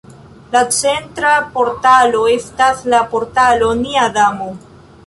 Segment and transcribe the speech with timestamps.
[0.53, 4.55] La centra portalo estas la Portalo Nia Damo.